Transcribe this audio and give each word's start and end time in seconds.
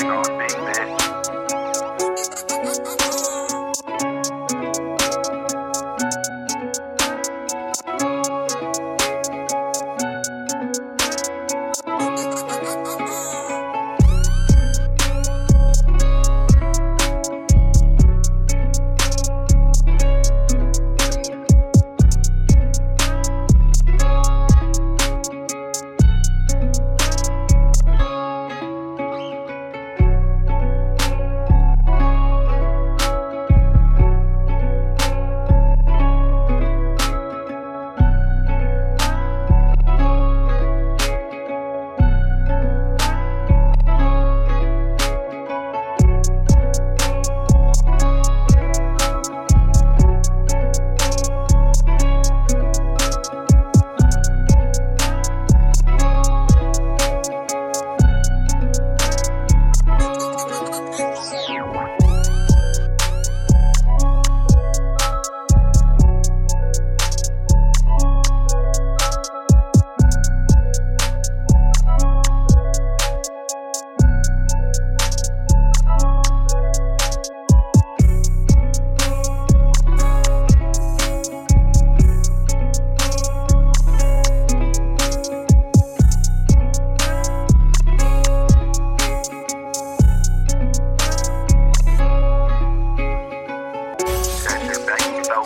back 0.00 0.28
on 0.28 0.38
big 0.38 0.50
bitch. 0.50 0.99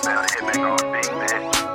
Hit 0.03 0.47
back 0.47 0.59
on 0.59 0.93
big 0.93 1.05
bitch. 1.05 1.74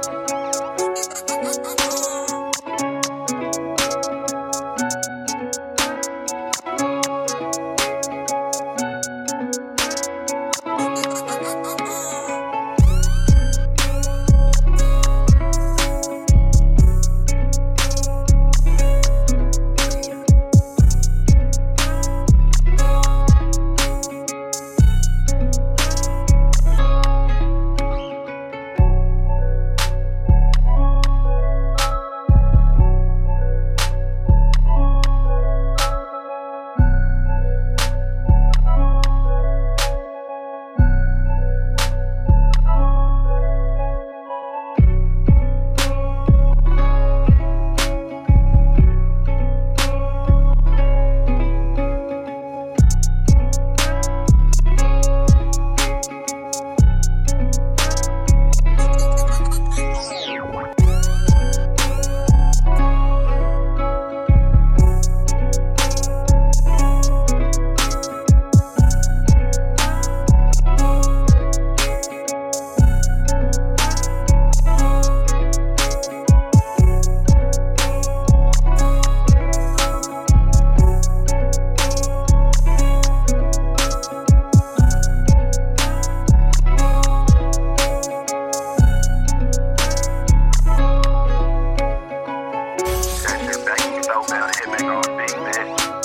Got 95.32 95.99